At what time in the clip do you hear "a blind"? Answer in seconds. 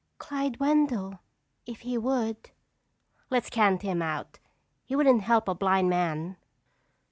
5.47-5.91